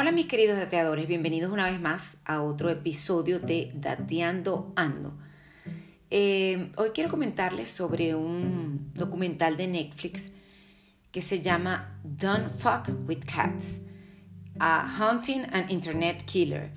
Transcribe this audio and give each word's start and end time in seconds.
Hola 0.00 0.12
mis 0.12 0.26
queridos 0.26 0.56
dateadores, 0.56 1.08
bienvenidos 1.08 1.50
una 1.50 1.68
vez 1.68 1.80
más 1.80 2.18
a 2.24 2.40
otro 2.40 2.70
episodio 2.70 3.40
de 3.40 3.72
Dateando 3.74 4.72
Ando. 4.76 5.12
Eh, 6.08 6.70
hoy 6.76 6.90
quiero 6.90 7.10
comentarles 7.10 7.68
sobre 7.68 8.14
un 8.14 8.92
documental 8.94 9.56
de 9.56 9.66
Netflix 9.66 10.30
que 11.10 11.20
se 11.20 11.40
llama 11.40 11.98
Don't 12.04 12.48
Fuck 12.48 13.08
with 13.08 13.24
Cats, 13.26 13.80
a 14.60 14.86
Hunting 14.86 15.46
an 15.52 15.68
Internet 15.68 16.22
Killer. 16.26 16.70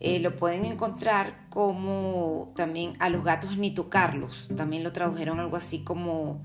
Eh, 0.00 0.18
lo 0.20 0.34
pueden 0.34 0.64
encontrar 0.64 1.50
como 1.50 2.54
también 2.56 2.94
a 3.00 3.10
los 3.10 3.22
gatos 3.22 3.58
ni 3.58 3.74
tocarlos. 3.74 4.48
También 4.56 4.82
lo 4.82 4.92
tradujeron 4.92 5.40
algo 5.40 5.58
así 5.58 5.84
como 5.84 6.42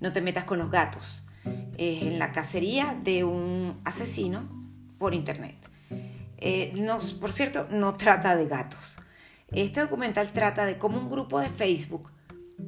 no 0.00 0.12
te 0.12 0.22
metas 0.22 0.42
con 0.42 0.58
los 0.58 0.72
gatos. 0.72 1.22
Es 1.76 2.02
en 2.02 2.18
la 2.18 2.32
cacería 2.32 2.98
de 3.00 3.22
un 3.22 3.80
asesino 3.84 4.58
por 4.98 5.14
internet. 5.14 5.54
Eh, 6.38 6.72
por 7.20 7.32
cierto, 7.32 7.66
no 7.70 7.96
trata 7.96 8.36
de 8.36 8.46
gatos. 8.46 8.96
Este 9.50 9.80
documental 9.80 10.32
trata 10.32 10.66
de 10.66 10.78
cómo 10.78 10.98
un 10.98 11.08
grupo 11.08 11.40
de 11.40 11.48
Facebook 11.48 12.10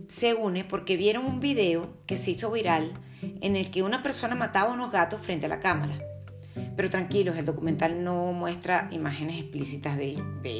se 0.09 0.34
une 0.34 0.65
porque 0.65 0.97
vieron 0.97 1.27
un 1.27 1.41
video 1.41 1.95
que 2.06 2.16
se 2.16 2.33
hizo 2.33 2.51
viral 2.51 2.92
en 3.23 3.56
el 3.56 3.70
que 3.70 3.83
una 3.83 4.02
persona 4.02 4.34
mataba 4.34 4.70
a 4.70 4.75
unos 4.75 4.92
gatos 4.92 5.20
frente 5.20 5.47
a 5.47 5.48
la 5.48 5.61
cámara. 5.61 5.98
Pero 6.77 6.91
tranquilos, 6.91 7.37
el 7.37 7.45
documental 7.45 8.02
no 8.02 8.33
muestra 8.33 8.88
imágenes 8.91 9.38
explícitas 9.38 9.97
de, 9.97 10.16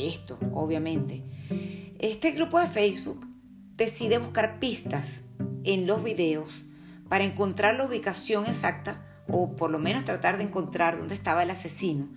esto, 0.07 0.39
obviamente. 0.53 1.23
Este 1.99 2.33
grupo 2.33 2.61
de 2.61 2.67
Facebook 2.67 3.27
decide 3.77 4.19
buscar 4.19 4.59
pistas 4.59 5.09
en 5.65 5.87
los 5.87 6.03
videos 6.03 6.49
para 7.09 7.25
encontrar 7.25 7.77
la 7.77 7.87
ubicación 7.87 8.47
exacta 8.47 9.05
o 9.29 9.57
por 9.57 9.71
lo 9.71 9.79
menos 9.79 10.05
tratar 10.05 10.37
de 10.37 10.45
encontrar 10.45 10.99
dónde 10.99 11.15
estaba 11.15 11.43
el 11.43 11.51
asesino. 11.51 12.09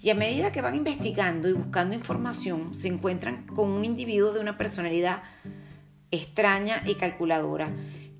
Y 0.00 0.10
a 0.10 0.14
medida 0.14 0.52
que 0.52 0.62
van 0.62 0.74
investigando 0.74 1.48
y 1.48 1.52
buscando 1.52 1.94
información, 1.94 2.74
se 2.74 2.88
encuentran 2.88 3.46
con 3.46 3.70
un 3.70 3.84
individuo 3.84 4.32
de 4.32 4.40
una 4.40 4.58
personalidad 4.58 5.22
extraña 6.10 6.82
y 6.86 6.94
calculadora 6.94 7.70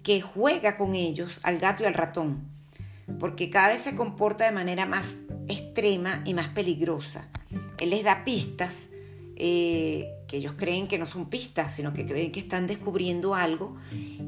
que 0.02 0.20
juega 0.20 0.76
con 0.76 0.94
ellos 0.94 1.40
al 1.42 1.58
gato 1.58 1.82
y 1.82 1.86
al 1.86 1.94
ratón, 1.94 2.48
porque 3.18 3.50
cada 3.50 3.68
vez 3.68 3.82
se 3.82 3.94
comporta 3.94 4.44
de 4.44 4.52
manera 4.52 4.86
más 4.86 5.14
extrema 5.48 6.22
y 6.24 6.34
más 6.34 6.48
peligrosa. 6.48 7.28
Él 7.78 7.90
les 7.90 8.04
da 8.04 8.24
pistas 8.24 8.88
eh, 9.36 10.08
que 10.28 10.38
ellos 10.38 10.54
creen 10.56 10.86
que 10.86 10.98
no 10.98 11.06
son 11.06 11.28
pistas, 11.28 11.74
sino 11.74 11.92
que 11.92 12.06
creen 12.06 12.32
que 12.32 12.40
están 12.40 12.66
descubriendo 12.66 13.34
algo 13.34 13.76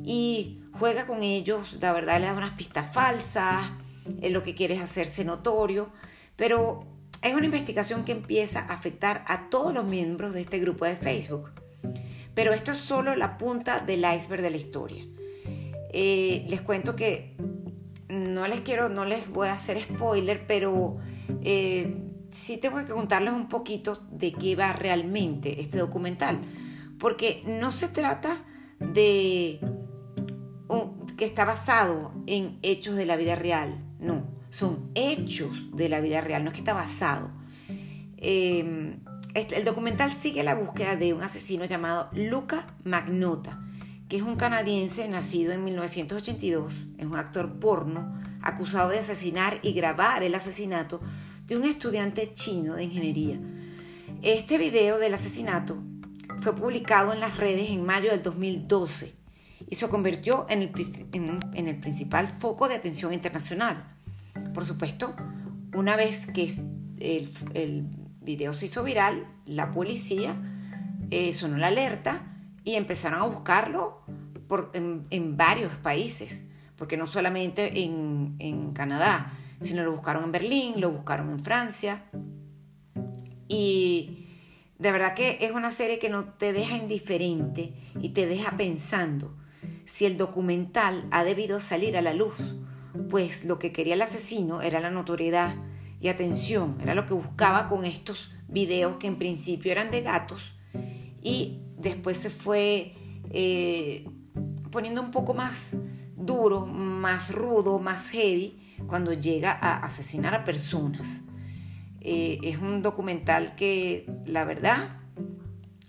y 0.05 0.61
juega 0.73 1.07
con 1.07 1.23
ellos, 1.23 1.79
la 1.81 1.93
verdad 1.93 2.21
le 2.21 2.27
da 2.27 2.35
unas 2.35 2.53
pistas 2.53 2.93
falsas, 2.93 3.71
él 4.21 4.33
lo 4.33 4.43
que 4.43 4.55
quiere 4.55 4.75
es 4.75 4.81
hacerse 4.81 5.25
notorio, 5.25 5.91
pero 6.37 6.98
es 7.23 7.35
una 7.35 7.47
investigación 7.47 8.05
que 8.05 8.13
empieza 8.13 8.61
a 8.61 8.75
afectar 8.75 9.25
a 9.27 9.49
todos 9.51 9.75
los 9.75 9.85
miembros 9.85 10.33
de 10.33 10.41
este 10.41 10.59
grupo 10.59 10.85
de 10.85 10.97
Facebook. 10.97 11.51
Pero 12.35 12.53
esto 12.53 12.73
es 12.73 12.79
solo 12.79 13.17
la 13.17 13.37
punta 13.39 13.81
del 13.81 14.05
iceberg 14.15 14.43
de 14.43 14.51
la 14.51 14.57
historia. 14.57 15.05
Eh, 15.93 16.45
les 16.49 16.61
cuento 16.61 16.95
que 16.95 17.35
no 18.09 18.47
les 18.47 18.61
quiero, 18.61 18.89
no 18.89 19.05
les 19.05 19.29
voy 19.29 19.49
a 19.49 19.53
hacer 19.53 19.81
spoiler, 19.81 20.47
pero 20.47 20.97
eh, 21.43 21.97
sí 22.33 22.59
tengo 22.59 22.79
que 22.79 22.93
contarles 22.93 23.33
un 23.33 23.49
poquito 23.49 24.01
de 24.11 24.33
qué 24.33 24.55
va 24.55 24.73
realmente 24.73 25.61
este 25.61 25.79
documental. 25.79 26.39
Porque 26.99 27.43
no 27.47 27.73
se 27.73 27.89
trata 27.89 28.45
de 28.79 29.61
que 31.17 31.25
está 31.25 31.45
basado 31.45 32.13
en 32.27 32.59
hechos 32.63 32.95
de 32.95 33.05
la 33.05 33.17
vida 33.17 33.35
real, 33.35 33.85
no, 33.99 34.25
son 34.51 34.91
hechos 34.95 35.77
de 35.77 35.89
la 35.89 36.01
vida 36.01 36.21
real, 36.21 36.45
no 36.45 36.51
es 36.51 36.55
que 36.55 36.61
está 36.61 36.75
basado. 36.75 37.31
Eh, 38.17 38.97
este, 39.35 39.57
el 39.57 39.65
documental 39.65 40.11
sigue 40.13 40.43
la 40.43 40.55
búsqueda 40.55 40.97
de 40.97 41.13
un 41.13 41.23
asesino 41.23 41.65
llamado 41.65 42.09
Luca 42.13 42.67
Magnota, 42.85 43.61
que 44.09 44.17
es 44.17 44.23
un 44.23 44.37
canadiense 44.37 45.07
nacido 45.07 45.53
en 45.53 45.65
1982, 45.65 46.73
es 46.97 47.07
un 47.07 47.17
actor 47.17 47.61
porno 47.61 48.21
acusado 48.43 48.91
de 48.91 48.99
asesinar 48.99 49.61
y 49.63 49.73
grabar 49.75 50.23
el 50.23 50.35
asesinato 50.35 51.01
de 51.47 51.57
un 51.57 51.65
estudiante 51.65 52.33
chino 52.35 52.75
de 52.75 52.85
ingeniería. 52.85 53.39
Este 54.23 54.59
video 54.59 54.99
del 54.99 55.15
asesinato 55.15 55.77
fue 56.41 56.55
publicado 56.55 57.13
en 57.13 57.21
las 57.21 57.37
redes 57.37 57.71
en 57.71 57.85
mayo 57.85 58.11
del 58.11 58.23
2012 58.23 59.15
y 59.69 59.75
se 59.75 59.89
convirtió 59.89 60.47
en 60.49 60.63
el 60.63 61.79
principal 61.79 62.27
foco 62.27 62.69
de 62.69 62.77
atención 62.77 63.13
internacional. 63.13 63.98
Por 64.55 64.65
supuesto, 64.65 65.15
una 65.75 65.97
vez 65.97 66.27
que 66.27 66.55
el, 67.01 67.87
video 68.21 68.53
se 68.53 68.67
hizo 68.67 68.85
viral, 68.85 69.27
la 69.47 69.71
policía 69.71 70.37
eh, 71.11 71.33
sonó 71.33 71.57
la 71.57 71.69
alerta 71.69 72.21
y 72.63 72.75
empezaron 72.75 73.23
a 73.23 73.27
buscarlo 73.27 74.03
en, 74.75 75.37
varios 75.37 75.73
países, 75.77 76.45
porque 76.77 76.97
no 76.97 77.07
solamente 77.07 77.85
en, 77.85 78.37
en 78.39 78.73
Canadá, 78.73 79.33
sino 79.61 79.83
lo 79.83 79.93
buscaron 79.93 80.25
en 80.25 80.33
Berlín, 80.33 80.75
lo 80.81 80.91
buscaron 80.91 81.31
en 81.31 81.41
Francia. 81.41 82.05
Y 83.49 84.27
de 84.79 84.93
verdad 84.93 85.15
que 85.15 85.39
es 85.41 85.53
una 85.53 85.71
serie 85.71 85.99
que 85.99 86.11
no 86.11 86.25
te 86.25 86.53
deja 86.53 86.77
indiferente 86.77 87.73
y 88.01 88.11
te 88.11 88.27
deja 88.27 88.57
pensando 88.57 89.35
si 89.85 90.05
el 90.05 90.17
documental 90.17 91.09
ha 91.11 91.25
debido 91.25 91.61
salir 91.61 91.97
a 91.97 92.03
la 92.03 92.13
luz, 92.13 92.55
pues 93.09 93.45
lo 93.45 93.59
que 93.59 93.73
quería 93.73 93.95
el 93.95 94.03
asesino 94.03 94.63
era 94.63 94.81
la 94.81 94.91
notoriedad 94.91 95.55
y 96.01 96.09
atención, 96.09 96.79
era 96.81 96.95
lo 96.95 97.07
que 97.07 97.15
buscaba 97.15 97.69
con 97.69 97.85
estos 97.85 98.31
videos 98.49 98.97
que 98.97 99.07
en 99.07 99.19
principio 99.19 99.73
eran 99.73 99.91
de 99.91 100.03
gatos 100.03 100.53
y 101.23 101.61
después 101.77 102.17
se 102.17 102.31
fue 102.31 102.95
eh, 103.31 104.09
poniendo 104.71 105.03
un 105.03 105.11
poco 105.11 105.35
más 105.35 105.77
duro, 106.17 106.67
más 106.67 107.35
rudo, 107.35 107.79
más 107.79 108.11
heavy 108.11 108.59
cuando 108.87 109.13
llega 109.13 109.53
a 109.53 109.79
asesinar 109.79 110.35
a 110.35 110.45
personas. 110.45 111.23
Eh, 112.01 112.39
es 112.43 112.59
un 112.59 112.83
documental 112.83 113.55
que 113.57 114.07
la 114.25 114.45
verdad 114.45 115.01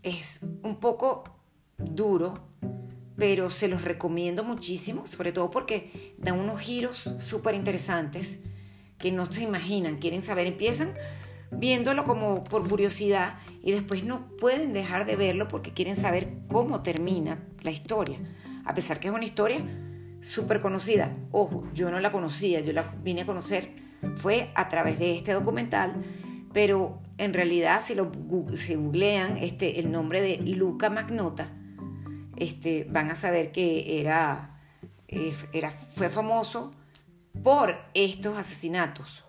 es 0.04 0.42
un 0.64 0.80
poco 0.80 1.24
duro, 1.78 2.49
pero 3.20 3.50
se 3.50 3.68
los 3.68 3.84
recomiendo 3.84 4.44
muchísimo, 4.44 5.06
sobre 5.06 5.32
todo 5.32 5.52
porque 5.52 6.16
da 6.18 6.34
unos 6.34 6.62
giros 6.62 7.10
súper 7.20 7.54
interesantes 7.54 8.40
que 8.98 9.12
no 9.12 9.26
se 9.28 9.44
imaginan, 9.44 9.98
quieren 9.98 10.22
saber, 10.22 10.48
empiezan 10.48 10.94
viéndolo 11.52 12.04
como 12.04 12.44
por 12.44 12.68
curiosidad 12.68 13.40
y 13.62 13.72
después 13.72 14.04
no 14.04 14.28
pueden 14.38 14.74
dejar 14.74 15.06
de 15.06 15.16
verlo 15.16 15.48
porque 15.48 15.74
quieren 15.74 15.96
saber 15.96 16.30
cómo 16.48 16.82
termina 16.82 17.38
la 17.62 17.72
historia. 17.72 18.20
A 18.66 18.74
pesar 18.74 19.00
que 19.00 19.08
es 19.10 19.14
una 19.14 19.26
historia 19.26 19.62
súper 20.22 20.62
conocida. 20.62 21.16
Ojo, 21.32 21.68
yo 21.74 21.92
no 21.92 22.00
la 22.00 22.12
conocía, 22.12 22.60
yo 22.62 22.74
la 22.74 22.94
vine 23.04 23.22
a 23.22 23.26
conocer 23.26 23.90
fue 24.16 24.50
a 24.56 24.70
través 24.70 25.00
de 25.00 25.16
este 25.16 25.34
documental, 25.34 25.94
pero 26.54 27.02
en 27.18 27.34
realidad 27.34 27.82
si 27.84 27.96
lo 27.96 28.12
si 28.56 28.76
googlean 28.76 29.38
este, 29.38 29.80
el 29.80 29.92
nombre 29.92 30.22
de 30.22 30.38
Luca 30.38 30.90
Magnota, 30.90 31.52
este, 32.40 32.86
van 32.90 33.12
a 33.12 33.16
saber 33.16 33.52
que 33.52 34.02
era, 34.02 34.60
eh, 35.08 35.34
era, 35.54 35.72
fue 35.72 36.10
famoso 36.10 36.72
por 37.44 37.76
estos 37.94 38.38
asesinatos. 38.38 39.24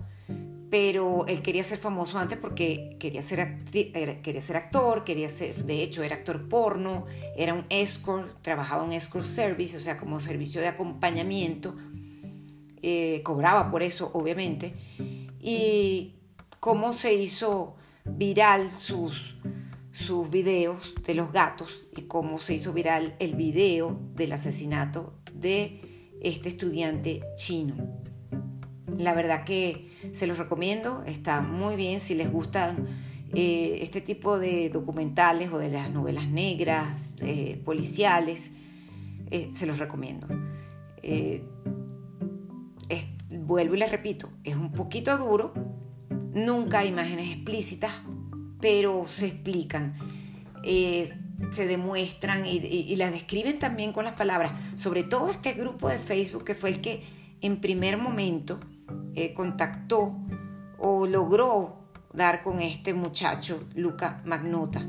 Pero 0.71 1.27
él 1.27 1.43
quería 1.43 1.65
ser 1.65 1.79
famoso 1.79 2.17
antes 2.19 2.39
porque 2.39 2.97
quería 3.01 3.23
ser, 3.23 3.59
quería 3.65 4.41
ser 4.41 4.57
actor, 4.57 5.03
quería 5.03 5.29
ser, 5.29 5.53
de 5.65 5.83
hecho 5.83 6.05
era 6.05 6.15
actor 6.15 6.49
porno, 6.49 7.07
era 7.37 7.55
un 7.55 7.67
escort, 7.71 8.41
trabajaba 8.43 8.85
en 8.85 8.93
escort 8.93 9.25
service, 9.25 9.77
o 9.77 9.81
sea, 9.81 9.97
como 9.97 10.21
servicio 10.21 10.61
de 10.61 10.69
acompañamiento, 10.69 11.75
eh, 12.83 13.21
cobraba 13.25 13.69
por 13.71 13.83
eso, 13.83 14.13
obviamente. 14.15 14.73
Y 15.41 16.15
cómo 16.61 16.93
se 16.93 17.15
hizo 17.15 17.75
viral 18.05 18.71
sus, 18.71 19.35
sus 20.01 20.31
videos 20.31 20.95
de 21.07 21.15
los 21.15 21.33
gatos 21.33 21.87
y 21.97 22.03
cómo 22.03 22.39
se 22.39 22.55
hizo 22.55 22.73
viral 22.73 23.15
el 23.19 23.35
video 23.35 24.01
del 24.15 24.33
asesinato 24.33 25.13
de 25.35 26.17
este 26.23 26.49
estudiante 26.49 27.21
chino. 27.37 27.75
La 28.97 29.15
verdad 29.15 29.45
que 29.45 29.91
se 30.13 30.27
los 30.27 30.39
recomiendo, 30.39 31.05
está 31.07 31.43
muy 31.43 31.77
bien 31.77 32.01
si 32.01 32.15
les 32.15 32.33
gustan 32.33 32.87
eh, 33.35 33.79
este 33.83 34.01
tipo 34.01 34.39
de 34.39 34.71
documentales 34.71 35.53
o 35.53 35.59
de 35.59 35.69
las 35.69 35.91
novelas 35.91 36.29
negras, 36.29 37.15
eh, 37.21 37.61
policiales, 37.65 38.51
eh, 39.31 39.51
se 39.53 39.67
los 39.67 39.79
recomiendo. 39.79 40.27
vuelvo 43.31 43.75
y 43.75 43.79
les 43.79 43.91
repito, 43.91 44.31
es 44.45 44.55
un 44.55 44.71
poquito 44.71 45.17
duro, 45.19 45.53
nunca 46.33 46.81
hay 46.81 46.89
imágenes 46.89 47.31
explícitas, 47.33 47.91
pero 48.61 49.05
se 49.07 49.27
explican 49.27 49.95
se 51.51 51.67
demuestran 51.67 52.45
y, 52.47 52.95
las 52.97 53.13
describen 53.13 53.59
también 53.59 53.93
con 53.93 54.05
las 54.05 54.15
palabras. 54.15 54.53
Sobre 54.77 55.03
todo 55.03 55.31
este 55.31 55.55
grupo 55.55 55.89
de 55.89 55.99
Facebook 55.99 56.45
que 56.45 56.55
fue 56.55 56.71
el 56.71 56.81
que 56.81 57.03
en 57.41 57.61
primer 57.61 57.97
momento 57.97 58.61
eh, 59.15 59.33
contactó 59.33 60.21
o 60.79 61.07
logró 61.07 61.89
dar 62.13 62.43
con 62.43 62.61
este 62.61 62.93
muchacho, 62.93 63.67
Luca 63.75 64.21
Magnota. 64.25 64.87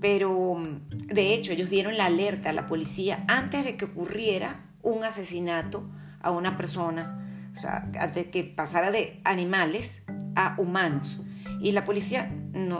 Pero 0.00 0.62
de 0.88 1.32
hecho 1.32 1.52
ellos 1.52 1.70
dieron 1.70 1.96
la 1.96 2.06
alerta 2.06 2.50
a 2.50 2.52
la 2.52 2.66
policía 2.66 3.24
antes 3.26 3.64
de 3.64 3.76
que 3.76 3.86
ocurriera 3.86 4.66
un 4.82 5.02
asesinato 5.02 5.88
a 6.20 6.30
una 6.30 6.58
persona, 6.58 7.50
o 7.52 7.56
sea, 7.56 7.90
antes 7.98 8.26
de 8.26 8.30
que 8.30 8.44
pasara 8.44 8.90
de 8.90 9.20
animales 9.24 10.02
a 10.36 10.56
humanos. 10.58 11.20
Y 11.60 11.72
la 11.72 11.84
policía 11.84 12.30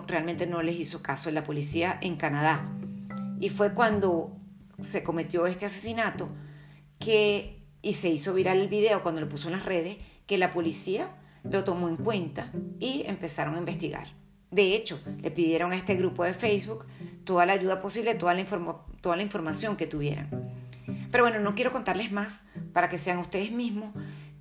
realmente 0.06 0.46
no 0.46 0.62
les 0.62 0.78
hizo 0.78 1.02
caso, 1.02 1.30
la 1.30 1.44
policía 1.44 1.98
en 2.00 2.16
Canadá. 2.16 2.68
Y 3.40 3.48
fue 3.48 3.74
cuando 3.74 4.36
se 4.80 5.02
cometió 5.02 5.46
este 5.46 5.66
asesinato 5.66 6.28
que, 6.98 7.62
y 7.82 7.94
se 7.94 8.08
hizo 8.08 8.34
viral 8.34 8.58
el 8.58 8.68
video 8.68 9.02
cuando 9.02 9.20
lo 9.20 9.28
puso 9.28 9.48
en 9.48 9.52
las 9.52 9.64
redes, 9.64 9.98
que 10.26 10.38
la 10.38 10.52
policía 10.52 11.08
lo 11.42 11.64
tomó 11.64 11.88
en 11.88 11.96
cuenta 11.96 12.50
y 12.80 13.04
empezaron 13.06 13.54
a 13.54 13.58
investigar. 13.58 14.08
De 14.50 14.74
hecho, 14.74 14.98
le 15.20 15.30
pidieron 15.30 15.72
a 15.72 15.76
este 15.76 15.94
grupo 15.94 16.24
de 16.24 16.32
Facebook 16.34 16.86
toda 17.24 17.44
la 17.46 17.54
ayuda 17.54 17.78
posible, 17.78 18.14
toda 18.14 18.34
la, 18.34 18.44
toda 19.00 19.16
la 19.16 19.22
información 19.22 19.76
que 19.76 19.86
tuvieran. 19.86 20.28
Pero 21.10 21.24
bueno, 21.24 21.40
no 21.40 21.54
quiero 21.54 21.72
contarles 21.72 22.12
más 22.12 22.40
para 22.72 22.88
que 22.88 22.98
sean 22.98 23.18
ustedes 23.18 23.52
mismos 23.52 23.94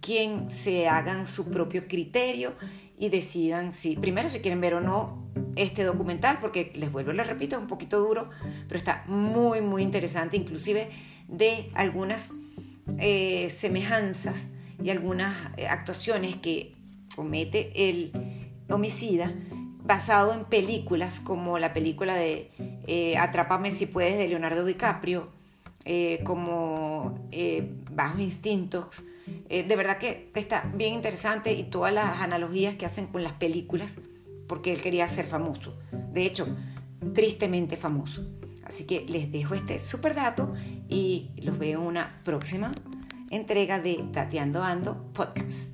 quien 0.04 0.52
se 0.52 0.90
hagan 0.90 1.26
su 1.26 1.50
propio 1.50 1.88
criterio 1.88 2.54
y 2.98 3.10
decidan 3.10 3.74
si, 3.74 3.96
primero, 3.96 4.30
si 4.30 4.40
quieren 4.40 4.62
ver 4.62 4.76
o 4.76 4.82
no 4.82 5.24
este 5.56 5.84
documental, 5.84 6.38
porque 6.40 6.72
les 6.76 6.92
vuelvo, 6.92 7.12
les 7.12 7.28
repito, 7.28 7.56
es 7.56 7.62
un 7.62 7.68
poquito 7.68 8.00
duro, 8.00 8.30
pero 8.68 8.78
está 8.78 9.04
muy, 9.08 9.62
muy 9.62 9.82
interesante, 9.82 10.38
inclusive 10.38 10.90
de 11.28 11.70
algunas 11.74 12.32
eh, 13.00 13.50
semejanzas 13.50 14.36
y 14.82 14.90
algunas 14.90 15.36
eh, 15.58 15.68
actuaciones 15.68 16.36
que 16.36 16.76
comete 17.16 17.90
el 17.90 18.12
homicida 18.70 19.34
basado 19.84 20.34
en 20.34 20.46
películas 20.46 21.20
como 21.20 21.60
la 21.60 21.74
película 21.74 22.16
de 22.16 22.52
eh, 22.88 23.18
Atrápame 23.18 23.72
si 23.72 23.86
puedes 23.86 24.18
de 24.18 24.28
Leonardo 24.28 24.66
DiCaprio, 24.66 25.30
como 26.24 27.20
Bajos 27.92 28.22
Instintos, 28.22 29.04
eh, 29.50 29.64
de 29.64 29.76
verdad 29.76 29.98
que 29.98 30.32
está 30.36 30.70
bien 30.76 30.94
interesante 30.94 31.54
y 31.54 31.64
todas 31.64 31.94
las 31.94 32.22
analogías 32.22 32.76
que 32.76 32.86
hacen 32.86 33.08
con 33.08 33.24
las 33.24 33.34
películas, 33.34 33.98
porque 34.48 34.74
él 34.74 34.82
quería 34.82 35.08
ser 35.08 35.26
famoso. 35.26 35.78
De 36.12 36.26
hecho, 36.26 36.48
tristemente 37.14 37.78
famoso. 37.78 38.26
Así 38.64 38.86
que 38.86 39.06
les 39.08 39.32
dejo 39.32 39.56
este 39.56 39.80
super 39.80 40.16
dato 40.16 40.54
y 40.88 41.32
los 41.42 41.58
veo 41.60 41.82
en 41.82 41.88
una 41.88 42.22
próxima 42.24 42.74
entrega 43.30 43.80
de 43.80 44.06
Tateando 44.14 44.64
Ando 44.64 45.12
Podcast. 45.14 45.73